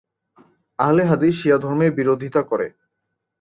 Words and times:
আহলে 0.79 1.03
হাদিস 1.05 1.33
শিয়া 1.39 1.57
ধর্মের 1.57 1.91
বিরোধিতা 1.91 2.41
করে। 2.41 2.67